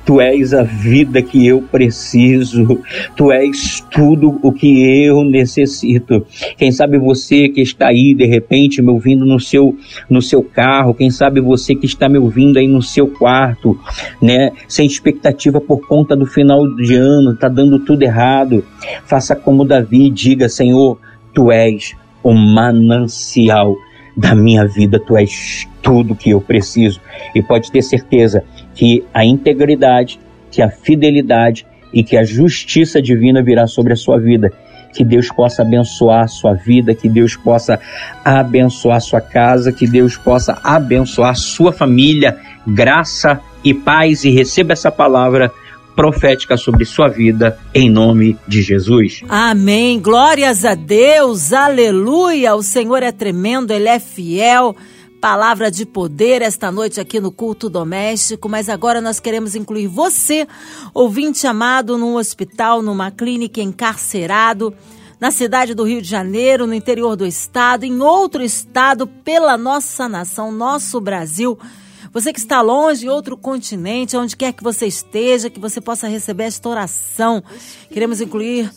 tu 0.06 0.18
és 0.18 0.54
a 0.54 0.62
vida 0.62 1.01
vida 1.04 1.22
que 1.22 1.46
eu 1.46 1.60
preciso. 1.60 2.80
Tu 3.16 3.32
és 3.32 3.84
tudo 3.90 4.38
o 4.42 4.52
que 4.52 5.04
eu 5.04 5.24
necessito. 5.24 6.24
Quem 6.56 6.70
sabe 6.70 6.98
você 6.98 7.48
que 7.48 7.60
está 7.60 7.88
aí 7.88 8.14
de 8.14 8.24
repente 8.24 8.80
me 8.80 8.90
ouvindo 8.90 9.24
no 9.24 9.40
seu 9.40 9.76
no 10.08 10.22
seu 10.22 10.42
carro, 10.42 10.94
quem 10.94 11.10
sabe 11.10 11.40
você 11.40 11.74
que 11.74 11.86
está 11.86 12.08
me 12.08 12.18
ouvindo 12.18 12.58
aí 12.58 12.68
no 12.68 12.82
seu 12.82 13.08
quarto, 13.08 13.78
né, 14.20 14.52
sem 14.68 14.86
expectativa 14.86 15.60
por 15.60 15.86
conta 15.86 16.16
do 16.16 16.26
final 16.26 16.66
de 16.76 16.94
ano, 16.94 17.36
tá 17.36 17.48
dando 17.48 17.78
tudo 17.80 18.02
errado. 18.02 18.64
Faça 19.04 19.34
como 19.34 19.64
Davi, 19.64 20.08
diga: 20.10 20.48
Senhor, 20.48 20.98
tu 21.34 21.50
és 21.50 21.94
o 22.22 22.32
manancial 22.32 23.76
da 24.16 24.34
minha 24.34 24.66
vida, 24.66 25.00
tu 25.00 25.16
és 25.16 25.66
tudo 25.82 26.14
que 26.14 26.30
eu 26.30 26.40
preciso. 26.40 27.00
E 27.34 27.42
pode 27.42 27.72
ter 27.72 27.82
certeza 27.82 28.44
que 28.74 29.02
a 29.12 29.24
integridade 29.24 30.20
que 30.52 30.62
a 30.62 30.70
fidelidade 30.70 31.66
e 31.92 32.04
que 32.04 32.16
a 32.16 32.22
justiça 32.22 33.02
divina 33.02 33.42
virá 33.42 33.66
sobre 33.66 33.94
a 33.94 33.96
sua 33.96 34.18
vida. 34.18 34.52
Que 34.94 35.02
Deus 35.02 35.28
possa 35.32 35.62
abençoar 35.62 36.24
a 36.24 36.28
sua 36.28 36.52
vida, 36.52 36.94
que 36.94 37.08
Deus 37.08 37.34
possa 37.34 37.80
abençoar 38.22 38.98
a 38.98 39.00
sua 39.00 39.22
casa, 39.22 39.72
que 39.72 39.86
Deus 39.86 40.18
possa 40.18 40.60
abençoar 40.62 41.30
a 41.30 41.34
sua 41.34 41.72
família, 41.72 42.36
graça 42.66 43.40
e 43.64 43.72
paz, 43.72 44.22
e 44.24 44.30
receba 44.30 44.74
essa 44.74 44.92
palavra 44.92 45.50
profética 45.96 46.56
sobre 46.58 46.84
sua 46.84 47.08
vida, 47.08 47.58
em 47.74 47.88
nome 47.90 48.36
de 48.46 48.60
Jesus. 48.60 49.22
Amém. 49.28 49.98
Glórias 49.98 50.64
a 50.64 50.74
Deus. 50.74 51.52
Aleluia. 51.52 52.54
O 52.54 52.62
Senhor 52.62 53.02
é 53.02 53.12
tremendo, 53.12 53.70
Ele 53.72 53.88
é 53.88 53.98
fiel 53.98 54.76
palavra 55.22 55.70
de 55.70 55.86
poder 55.86 56.42
esta 56.42 56.72
noite 56.72 57.00
aqui 57.00 57.20
no 57.20 57.30
culto 57.30 57.70
doméstico, 57.70 58.48
mas 58.48 58.68
agora 58.68 59.00
nós 59.00 59.20
queremos 59.20 59.54
incluir 59.54 59.86
você, 59.86 60.48
ouvinte 60.92 61.46
amado, 61.46 61.96
num 61.96 62.16
hospital, 62.16 62.82
numa 62.82 63.08
clínica, 63.08 63.60
encarcerado, 63.60 64.74
na 65.20 65.30
cidade 65.30 65.74
do 65.74 65.84
Rio 65.84 66.02
de 66.02 66.08
Janeiro, 66.08 66.66
no 66.66 66.74
interior 66.74 67.14
do 67.14 67.24
estado, 67.24 67.84
em 67.84 68.00
outro 68.00 68.42
estado, 68.42 69.06
pela 69.06 69.56
nossa 69.56 70.08
nação, 70.08 70.50
nosso 70.50 71.00
Brasil. 71.00 71.56
Você 72.12 72.32
que 72.32 72.40
está 72.40 72.60
longe, 72.60 73.06
em 73.06 73.08
outro 73.08 73.36
continente, 73.36 74.16
onde 74.16 74.36
quer 74.36 74.52
que 74.52 74.64
você 74.64 74.88
esteja, 74.88 75.48
que 75.48 75.60
você 75.60 75.80
possa 75.80 76.08
receber 76.08 76.44
esta 76.44 76.68
oração. 76.68 77.44
Queremos 77.88 78.20
incluir 78.20 78.68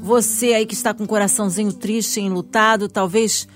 você 0.00 0.54
aí 0.54 0.64
que 0.64 0.74
está 0.74 0.94
com 0.94 1.02
o 1.02 1.08
coraçãozinho 1.08 1.72
triste, 1.72 2.20
enlutado, 2.20 2.88
talvez 2.88 3.48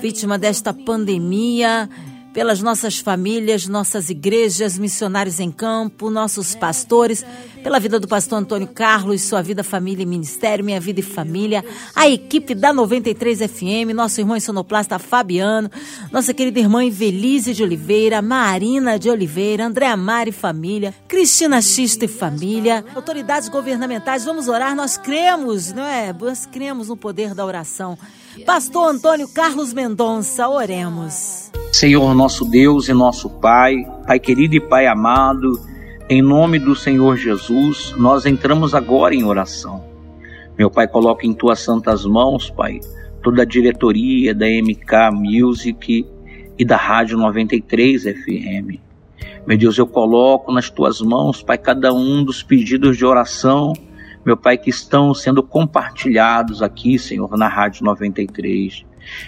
vítima 0.00 0.38
desta 0.38 0.72
pandemia, 0.72 1.86
pelas 2.32 2.62
nossas 2.62 2.98
famílias, 2.98 3.66
nossas 3.66 4.08
igrejas, 4.08 4.78
missionários 4.78 5.40
em 5.40 5.50
campo, 5.50 6.08
nossos 6.08 6.54
pastores, 6.54 7.24
pela 7.62 7.78
vida 7.78 8.00
do 8.00 8.08
pastor 8.08 8.38
Antônio 8.38 8.68
Carlos, 8.68 9.20
sua 9.20 9.42
vida, 9.42 9.62
família 9.62 10.02
e 10.02 10.06
ministério, 10.06 10.64
minha 10.64 10.80
vida 10.80 11.00
e 11.00 11.02
família, 11.02 11.62
a 11.94 12.08
equipe 12.08 12.54
da 12.54 12.72
93 12.72 13.40
FM, 13.40 13.92
nosso 13.94 14.20
irmão 14.20 14.40
sonoplasta 14.40 14.98
Fabiano, 14.98 15.70
nossa 16.10 16.32
querida 16.32 16.58
irmã 16.58 16.82
Evelise 16.82 17.52
de 17.52 17.62
Oliveira, 17.62 18.22
Marina 18.22 18.98
de 18.98 19.10
Oliveira, 19.10 19.66
Andréa 19.66 19.96
e 20.26 20.32
família, 20.32 20.94
Cristina 21.06 21.60
Xisto 21.60 22.06
e 22.06 22.08
família, 22.08 22.84
autoridades 22.94 23.50
governamentais, 23.50 24.24
vamos 24.24 24.48
orar, 24.48 24.74
nós 24.74 24.96
cremos, 24.96 25.72
não 25.72 25.84
é? 25.84 26.10
Nós 26.18 26.46
cremos 26.46 26.88
no 26.88 26.96
poder 26.96 27.34
da 27.34 27.44
oração. 27.44 27.98
Pastor 28.46 28.90
Antônio 28.94 29.26
Carlos 29.28 29.72
Mendonça, 29.72 30.48
oremos. 30.48 31.50
Senhor 31.72 32.14
nosso 32.14 32.44
Deus 32.44 32.88
e 32.88 32.92
nosso 32.92 33.28
Pai, 33.28 33.74
Pai 34.06 34.20
querido 34.20 34.54
e 34.54 34.60
Pai 34.60 34.86
amado, 34.86 35.60
em 36.08 36.22
nome 36.22 36.58
do 36.58 36.76
Senhor 36.76 37.16
Jesus, 37.16 37.92
nós 37.96 38.26
entramos 38.26 38.72
agora 38.74 39.14
em 39.14 39.24
oração. 39.24 39.84
Meu 40.56 40.70
Pai, 40.70 40.86
coloca 40.86 41.26
em 41.26 41.34
tuas 41.34 41.60
santas 41.60 42.04
mãos, 42.04 42.50
Pai, 42.50 42.78
toda 43.22 43.42
a 43.42 43.46
diretoria 43.46 44.32
da 44.32 44.46
MK 44.46 45.10
Music 45.12 46.06
e 46.56 46.64
da 46.64 46.76
Rádio 46.76 47.18
93 47.18 48.02
FM. 48.04 48.78
Meu 49.44 49.58
Deus, 49.58 49.76
eu 49.76 49.86
coloco 49.86 50.52
nas 50.52 50.70
tuas 50.70 51.00
mãos, 51.00 51.42
Pai, 51.42 51.58
cada 51.58 51.92
um 51.92 52.22
dos 52.22 52.42
pedidos 52.44 52.96
de 52.96 53.04
oração 53.04 53.72
meu 54.24 54.36
Pai, 54.36 54.58
que 54.58 54.70
estão 54.70 55.14
sendo 55.14 55.42
compartilhados 55.42 56.62
aqui, 56.62 56.98
Senhor, 56.98 57.36
na 57.36 57.48
Rádio 57.48 57.84
93. 57.84 58.84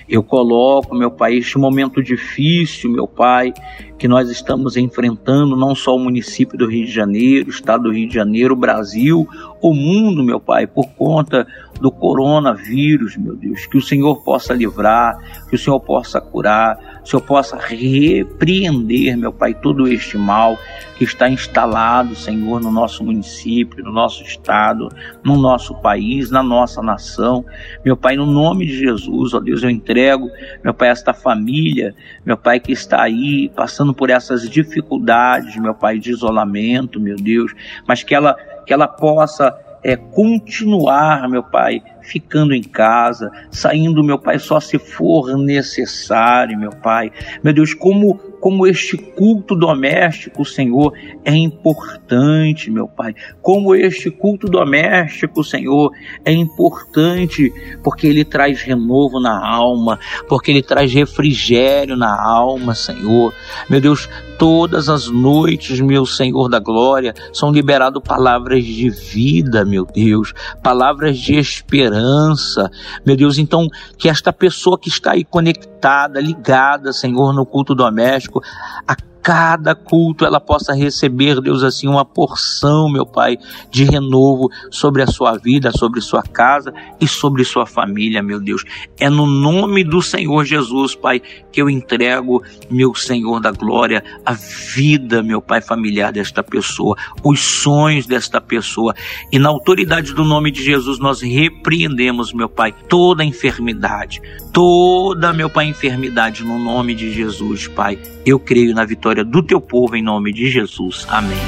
Eu 0.09 0.23
coloco, 0.23 0.95
meu 0.95 1.11
Pai, 1.11 1.35
este 1.35 1.59
momento 1.59 2.03
difícil, 2.03 2.91
meu 2.91 3.07
Pai, 3.07 3.53
que 3.99 4.07
nós 4.07 4.29
estamos 4.29 4.77
enfrentando, 4.77 5.57
não 5.57 5.75
só 5.75 5.97
o 5.97 5.99
município 5.99 6.59
do 6.59 6.67
Rio 6.67 6.87
de 6.87 6.93
Janeiro, 6.93 7.47
o 7.47 7.51
estado 7.51 7.85
do 7.85 7.93
Rio 7.93 8.09
de 8.09 8.15
Janeiro, 8.15 8.55
o 8.55 8.57
Brasil, 8.57 9.27
o 9.61 9.75
mundo, 9.75 10.23
meu 10.23 10.39
Pai, 10.39 10.67
por 10.67 10.89
conta 10.91 11.47
do 11.81 11.91
coronavírus, 11.91 13.17
meu 13.17 13.35
Deus. 13.35 13.67
Que 13.67 13.79
o 13.79 13.83
Senhor 13.83 14.23
possa 14.23 14.53
livrar, 14.53 15.17
que 15.49 15.57
o 15.57 15.59
Senhor 15.59 15.81
possa 15.81 16.21
curar, 16.21 16.92
o 17.03 17.09
Senhor 17.09 17.23
possa 17.23 17.57
repreender, 17.57 19.17
meu 19.17 19.33
Pai, 19.33 19.55
todo 19.55 19.89
este 19.89 20.17
mal 20.17 20.59
que 20.97 21.05
está 21.05 21.29
instalado, 21.29 22.15
Senhor, 22.15 22.61
no 22.61 22.71
nosso 22.71 23.03
município, 23.05 23.85
no 23.85 23.93
nosso 23.93 24.23
estado, 24.23 24.89
no 25.25 25.37
nosso 25.37 25.75
país, 25.75 26.31
na 26.31 26.43
nossa 26.43 26.81
nação. 26.81 27.45
Meu 27.85 27.97
Pai, 27.97 28.17
no 28.17 28.27
nome 28.27 28.67
de 28.67 28.79
Jesus, 28.79 29.35
ó 29.35 29.41
Deus, 29.41 29.63
eu 29.63 29.71
entrego, 29.71 30.31
meu 30.63 30.73
Pai, 30.73 30.89
esta 30.89 31.13
família, 31.13 31.95
meu 32.25 32.37
Pai, 32.37 32.61
que 32.61 32.73
está 32.73 33.03
aí 33.03 33.49
passando 33.49 33.93
por 33.93 34.11
essas 34.11 34.49
dificuldades, 34.49 35.57
meu 35.57 35.75
Pai, 35.75 35.99
de 35.99 36.11
isolamento, 36.11 37.01
meu 37.01 37.17
Deus, 37.17 37.53
mas 37.87 38.03
que 38.05 38.15
ela, 38.15 38.35
que 38.65 38.73
ela 38.73 38.87
possa 38.87 39.51
é, 39.83 39.97
continuar, 39.97 41.29
meu 41.29 41.43
Pai, 41.43 41.83
ficando 42.03 42.55
em 42.55 42.63
casa, 42.63 43.31
saindo, 43.51 44.05
meu 44.05 44.19
Pai, 44.19 44.39
só 44.39 44.61
se 44.61 44.79
for 44.79 45.37
necessário, 45.37 46.59
meu 46.59 46.71
Pai. 46.71 47.11
Meu 47.43 47.53
Deus, 47.53 47.75
como 47.75 48.33
como 48.43 48.67
este 48.67 48.97
culto 48.97 49.55
doméstico, 49.55 50.45
Senhor, 50.45 50.93
é 51.25 51.33
importante, 51.33 52.73
meu 52.73 52.89
Pai. 52.89 53.15
Como 53.41 53.73
este 53.73 54.11
culto 54.11 54.49
doméstico, 54.49 55.45
Senhor, 55.45 55.93
é 56.25 56.33
importante 56.33 57.53
porque 57.85 58.09
ele 58.09 58.25
traz 58.25 58.61
renovo 58.61 59.21
na 59.21 59.39
alma, 59.39 59.97
porque 60.29 60.51
ele 60.51 60.61
traz 60.61 60.93
refrigério 60.93 61.97
na 61.97 62.21
alma, 62.21 62.75
Senhor. 62.75 63.33
Meu 63.71 63.81
Deus, 63.81 64.11
todas 64.43 64.89
as 64.89 65.07
noites, 65.07 65.81
meu 65.81 66.05
Senhor 66.05 66.49
da 66.49 66.59
glória, 66.59 67.15
são 67.33 67.53
liberadas 67.53 68.03
palavras 68.05 68.65
de 68.65 68.91
vida, 68.91 69.65
meu 69.65 69.87
Deus, 69.87 70.35
palavras 70.61 71.17
de 71.17 71.39
esperança, 71.39 72.69
meu 73.07 73.17
Deus. 73.17 73.39
Então, 73.39 73.69
que 73.97 74.09
esta 74.09 74.33
pessoa 74.33 74.77
que 74.77 74.89
está 74.89 75.13
aí 75.13 75.25
conectada, 75.25 76.21
ligada, 76.21 76.93
Senhor, 76.93 77.33
no 77.33 77.47
culto 77.47 77.73
doméstico, 77.73 78.43
a 78.85 78.97
cada 79.23 79.75
culto 79.75 80.25
ela 80.25 80.41
possa 80.41 80.75
receber, 80.75 81.41
Deus, 81.41 81.63
assim, 81.63 81.87
uma 81.87 82.05
porção, 82.05 82.91
meu 82.91 83.07
Pai, 83.07 83.39
de 83.71 83.85
renovo 83.85 84.51
sobre 84.69 85.01
a 85.01 85.07
sua 85.07 85.39
vida, 85.39 85.71
sobre 85.71 86.01
sua 86.01 86.23
casa 86.23 86.75
e 87.01 87.07
sobre 87.07 87.45
sua 87.45 87.65
família, 87.65 88.21
meu 88.23 88.41
Deus. 88.41 88.65
É 88.99 89.09
no 89.09 89.25
nome 89.25 89.85
do 89.85 90.03
Senhor 90.03 90.45
Jesus, 90.45 90.97
Pai, 90.97 91.23
que 91.53 91.63
eu 91.63 91.71
entrego, 91.71 92.43
meu 92.69 92.95
Senhor 92.95 93.41
da 93.41 93.53
glória, 93.53 94.03
a 94.27 94.33
vida, 94.33 95.23
meu 95.23 95.41
Pai, 95.41 95.61
familiar 95.61 96.13
desta 96.13 96.43
pessoa, 96.43 96.97
os 97.23 97.41
sonhos 97.41 98.07
desta 98.07 98.41
pessoa. 98.41 98.93
E 99.31 99.39
na 99.39 99.51
autoridade 99.51 100.13
do 100.15 100.25
nome 100.25 100.51
de 100.51 100.65
Jesus, 100.65 100.99
nós 100.99 101.21
repreendemos, 101.21 102.33
meu 102.33 102.49
Pai, 102.49 102.75
toda 102.89 103.25
enfermidade, 103.25 104.21
toda, 104.53 105.33
meu 105.33 105.49
Pai, 105.49 105.67
enfermidade 105.67 106.45
no 106.45 106.59
nome 106.59 106.95
de 106.95 107.13
Jesus, 107.13 107.69
Pai. 107.69 107.99
Eu 108.25 108.39
creio 108.39 108.75
na 108.75 108.85
vitória 108.85 109.12
do 109.15 109.43
teu 109.43 109.61
povo 109.61 109.97
em 109.97 110.03
nome 110.03 110.33
de 110.33 110.51
Jesus. 110.51 111.07
Amém. 111.09 111.39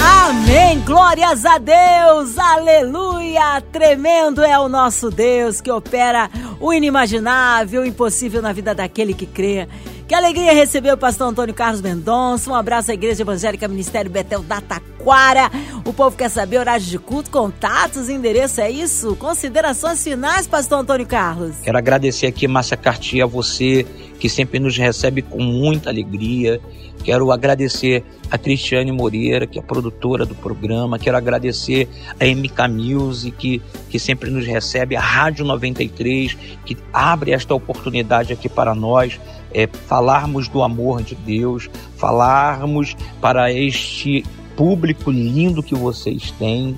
Amém. 0.00 0.80
Glórias 0.80 1.44
a 1.44 1.58
Deus. 1.58 2.38
Aleluia. 2.38 3.60
Tremendo 3.72 4.42
é 4.42 4.58
o 4.58 4.68
nosso 4.68 5.10
Deus 5.10 5.60
que 5.60 5.70
opera 5.70 6.30
o 6.60 6.72
inimaginável, 6.72 7.82
o 7.82 7.86
impossível 7.86 8.40
na 8.40 8.52
vida 8.52 8.74
daquele 8.74 9.14
que 9.14 9.26
crê. 9.26 9.66
Que 10.06 10.14
alegria 10.14 10.54
receber 10.54 10.90
o 10.90 10.96
pastor 10.96 11.28
Antônio 11.28 11.54
Carlos 11.54 11.82
Mendonça. 11.82 12.50
Um 12.50 12.54
abraço 12.54 12.90
à 12.90 12.94
Igreja 12.94 13.22
Evangélica 13.22 13.68
Ministério 13.68 14.10
Betel 14.10 14.42
da 14.42 14.58
Taquara. 14.58 15.50
O 15.84 15.92
povo 15.92 16.16
quer 16.16 16.30
saber 16.30 16.58
horários 16.58 16.88
de 16.88 16.98
culto, 16.98 17.30
contatos, 17.30 18.08
endereço, 18.08 18.60
é 18.60 18.70
isso? 18.70 19.14
Considerações 19.16 20.02
finais, 20.02 20.46
pastor 20.46 20.80
Antônio 20.80 21.06
Carlos. 21.06 21.56
Quero 21.62 21.76
agradecer 21.76 22.26
aqui, 22.26 22.48
Márcia 22.48 22.76
Cartier, 22.76 23.24
a 23.24 23.26
você 23.26 23.86
que 24.18 24.28
sempre 24.28 24.58
nos 24.58 24.76
recebe 24.76 25.22
com 25.22 25.42
muita 25.42 25.90
alegria. 25.90 26.60
Quero 27.04 27.30
agradecer 27.30 28.04
a 28.30 28.36
Cristiane 28.36 28.90
Moreira, 28.90 29.46
que 29.46 29.58
é 29.58 29.62
produtora 29.62 30.26
do 30.26 30.34
programa. 30.34 30.98
Quero 30.98 31.16
agradecer 31.16 31.88
a 32.18 32.24
MK 32.24 32.68
Music, 32.68 33.36
que, 33.36 33.62
que 33.88 33.98
sempre 33.98 34.30
nos 34.30 34.46
recebe, 34.46 34.96
a 34.96 35.00
Rádio 35.00 35.44
93, 35.44 36.36
que 36.64 36.76
abre 36.92 37.32
esta 37.32 37.54
oportunidade 37.54 38.32
aqui 38.32 38.48
para 38.48 38.74
nós 38.74 39.18
é, 39.52 39.66
falarmos 39.66 40.48
do 40.48 40.62
amor 40.62 41.02
de 41.02 41.14
Deus, 41.14 41.70
falarmos 41.96 42.96
para 43.20 43.52
este 43.52 44.24
público 44.56 45.10
lindo 45.10 45.62
que 45.62 45.74
vocês 45.74 46.32
têm. 46.32 46.76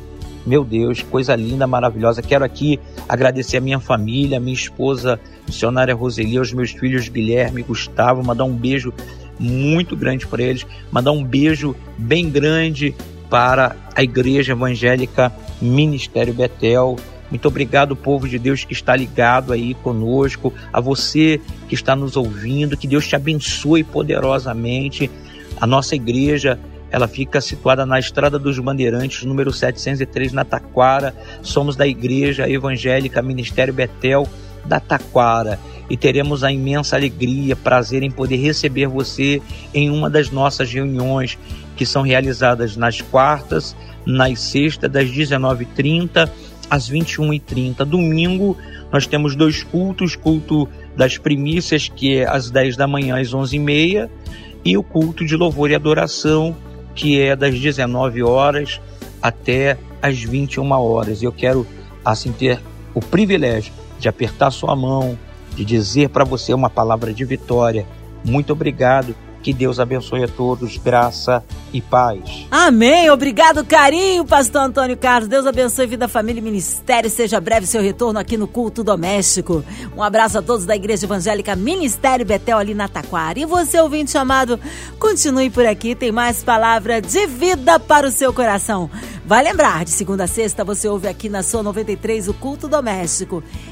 Meu 0.51 0.65
Deus, 0.65 1.01
coisa 1.01 1.37
linda, 1.37 1.65
maravilhosa. 1.65 2.23
Quero 2.23 2.45
aqui 2.45 2.81
agradecer 3.09 3.59
a 3.59 3.61
minha 3.61 3.79
família, 3.79 4.39
a 4.39 4.41
minha 4.41 4.53
esposa, 4.53 5.21
missionária 5.47 5.95
Roseli, 5.95 6.39
aos 6.39 6.53
meus 6.53 6.73
filhos 6.73 7.09
Guilherme 7.09 7.61
e 7.61 7.63
Gustavo, 7.63 8.21
mandar 8.25 8.43
um 8.43 8.57
beijo 8.57 8.93
muito 9.39 9.97
grande 9.97 10.27
para 10.27 10.43
eles, 10.43 10.67
mandar 10.91 11.13
um 11.13 11.23
beijo 11.23 11.77
bem 11.97 12.29
grande 12.29 12.93
para 13.31 13.77
a 13.95 14.03
Igreja 14.03 14.51
Evangélica 14.51 15.33
Ministério 15.63 16.35
Betel, 16.35 16.97
muito 17.31 17.47
obrigado, 17.47 17.95
povo 17.95 18.29
de 18.29 18.37
Deus 18.37 18.65
que 18.65 18.73
está 18.73 18.97
ligado 18.97 19.53
aí 19.53 19.75
conosco, 19.75 20.53
a 20.73 20.81
você 20.81 21.41
que 21.69 21.77
está 21.77 21.95
nos 21.95 22.17
ouvindo, 22.17 22.77
que 22.77 22.89
Deus 22.89 23.07
te 23.07 23.15
abençoe 23.15 23.85
poderosamente. 23.85 25.09
A 25.61 25.65
nossa 25.65 25.95
igreja, 25.95 26.59
ela 26.91 27.07
fica 27.07 27.41
situada 27.41 27.87
na 27.87 27.99
Estrada 27.99 28.39
dos 28.39 28.59
Bandeirantes, 28.59 29.25
número 29.25 29.53
703, 29.53 30.33
na 30.33 30.45
Taquara. 30.45 31.15
Somos 31.43 31.77
da 31.77 31.87
Igreja 31.87 32.51
Evangélica 32.51 33.23
Ministério 33.23 33.73
Betel 33.73 34.27
da 34.65 34.81
Taquara 34.81 35.59
e 35.89 35.97
teremos 35.97 36.45
a 36.45 36.53
imensa 36.53 36.97
alegria, 36.97 37.57
prazer 37.57 38.03
em 38.03 38.11
poder 38.11 38.37
receber 38.37 38.87
você 38.87 39.43
em 39.75 39.91
uma 39.91 40.09
das 40.09 40.31
nossas 40.31 40.73
reuniões 40.73 41.37
que 41.77 41.85
são 41.85 42.03
realizadas 42.03 42.77
nas 42.77 43.01
quartas, 43.01 43.77
nas 44.07 44.41
sextas, 44.41 44.91
das 44.91 45.09
19h30 45.09 46.31
às 46.71 46.89
21h30. 46.89 47.85
Domingo, 47.85 48.57
nós 48.93 49.07
temos 49.07 49.35
dois 49.35 49.63
cultos: 49.63 50.15
culto 50.15 50.69
das 50.97 51.19
primícias, 51.19 51.89
que 51.89 52.19
é 52.19 52.29
às 52.29 52.51
10 52.51 52.77
da 52.77 52.87
manhã 52.87 53.21
às 53.21 53.35
11h30, 53.35 54.09
e 54.65 54.77
o 54.77 54.83
culto 54.83 55.25
de 55.25 55.37
louvor 55.37 55.71
e 55.71 55.75
adoração, 55.75 56.55
que 56.95 57.21
é 57.21 57.35
das 57.35 57.59
19 57.59 58.23
horas 58.23 58.81
até 59.23 59.79
às 60.03 60.19
21 60.19 60.71
horas. 60.73 61.23
Eu 61.23 61.33
quero, 61.33 61.67
assim, 62.05 62.33
ter 62.33 62.61
o 62.95 63.01
privilégio 63.01 63.73
de 63.99 64.09
apertar 64.09 64.51
sua 64.51 64.75
mão, 64.75 65.19
de 65.55 65.65
dizer 65.65 66.09
para 66.09 66.25
você 66.25 66.53
uma 66.55 66.71
palavra 66.71 67.13
de 67.13 67.25
vitória. 67.25 67.87
Muito 68.25 68.53
obrigado 68.53 69.15
Que 69.43 69.53
Deus 69.53 69.81
abençoe 69.81 70.25
a 70.25 70.29
todos, 70.29 70.77
graça 70.77 71.43
e 71.73 71.81
paz. 71.81 72.47
Amém. 72.51 73.11
Obrigado, 73.11 73.65
carinho, 73.65 74.25
pastor 74.25 74.63
Antônio 74.63 74.97
Carlos. 74.97 75.29
Deus 75.29 75.47
abençoe 75.47 75.87
vida, 75.87 76.09
família 76.09 76.41
e 76.41 76.43
ministério. 76.43 77.09
Seja 77.09 77.41
breve 77.41 77.67
seu 77.67 77.81
retorno 77.81 78.19
aqui 78.19 78.37
no 78.37 78.47
culto 78.47 78.85
doméstico. 78.85 79.65
Um 79.97 80.03
abraço 80.03 80.39
a 80.39 80.43
todos 80.43 80.67
da 80.67 80.77
Igreja 80.77 81.07
Evangélica 81.07 81.57
Ministério 81.57 82.27
Betel 82.27 82.59
ali 82.59 82.75
na 82.75 82.89
Taquara. 82.89 83.39
E 83.39 83.47
você, 83.47 83.81
ouvinte 83.81 84.11
chamado, 84.11 84.61
continue 84.99 85.49
por 85.49 85.65
aqui. 85.65 85.95
Tem 85.95 86.13
mais 86.13 86.43
palavra 86.43 87.01
de 87.01 87.27
vida 87.27 87.81
para 87.81 88.07
o 88.07 88.11
seu 88.11 88.33
coração. 88.33 88.91
Vai 89.25 89.43
lembrar, 89.43 89.85
de 89.85 89.91
segunda 89.91 90.25
a 90.25 90.27
sexta 90.27 90.65
você 90.65 90.89
ouve 90.89 91.09
aqui 91.09 91.29
na 91.29 91.43
sua 91.43 91.63
93 91.63 92.29
o 92.29 92.35
culto 92.35 92.69
doméstico 92.69 93.43